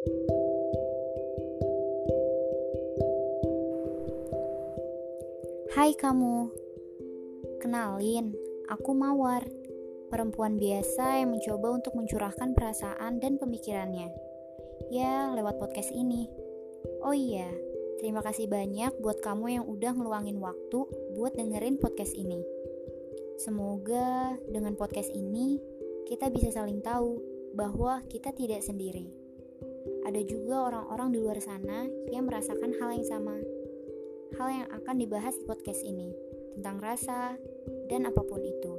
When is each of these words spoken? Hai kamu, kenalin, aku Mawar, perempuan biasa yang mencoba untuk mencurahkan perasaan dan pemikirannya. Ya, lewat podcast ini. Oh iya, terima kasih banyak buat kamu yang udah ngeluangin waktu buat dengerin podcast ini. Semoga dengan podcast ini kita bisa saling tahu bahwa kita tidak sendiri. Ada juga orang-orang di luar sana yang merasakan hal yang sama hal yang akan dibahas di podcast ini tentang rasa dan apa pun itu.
Hai 0.00 0.08
kamu, 5.92 6.48
kenalin, 7.60 8.32
aku 8.72 8.96
Mawar, 8.96 9.44
perempuan 10.08 10.56
biasa 10.56 11.20
yang 11.20 11.36
mencoba 11.36 11.76
untuk 11.76 11.92
mencurahkan 12.00 12.56
perasaan 12.56 13.20
dan 13.20 13.36
pemikirannya. 13.36 14.08
Ya, 14.88 15.28
lewat 15.36 15.60
podcast 15.60 15.92
ini. 15.92 16.32
Oh 17.04 17.12
iya, 17.12 17.52
terima 18.00 18.24
kasih 18.24 18.48
banyak 18.48 18.96
buat 19.04 19.20
kamu 19.20 19.60
yang 19.60 19.68
udah 19.68 20.00
ngeluangin 20.00 20.40
waktu 20.40 20.80
buat 21.12 21.36
dengerin 21.36 21.76
podcast 21.76 22.16
ini. 22.16 22.40
Semoga 23.36 24.40
dengan 24.48 24.80
podcast 24.80 25.12
ini 25.12 25.60
kita 26.08 26.32
bisa 26.32 26.48
saling 26.56 26.80
tahu 26.80 27.20
bahwa 27.52 28.00
kita 28.08 28.32
tidak 28.32 28.64
sendiri. 28.64 29.19
Ada 30.10 30.26
juga 30.26 30.74
orang-orang 30.74 31.14
di 31.14 31.18
luar 31.22 31.38
sana 31.38 31.86
yang 32.10 32.26
merasakan 32.26 32.74
hal 32.82 32.98
yang 32.98 33.06
sama 33.06 33.38
hal 34.40 34.48
yang 34.50 34.68
akan 34.72 34.96
dibahas 34.98 35.36
di 35.36 35.44
podcast 35.44 35.84
ini 35.84 36.16
tentang 36.56 36.80
rasa 36.80 37.36
dan 37.92 38.08
apa 38.08 38.24
pun 38.24 38.40
itu. 38.40 38.72